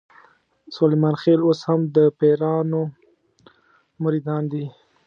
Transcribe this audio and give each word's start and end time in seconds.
سلیمان 0.75 1.15
خېل 1.21 1.41
اوس 1.45 1.59
هم 1.67 1.81
د 1.95 1.97
پیرانو 2.19 2.81
مریدان 4.03 4.43
دي. 4.51 4.65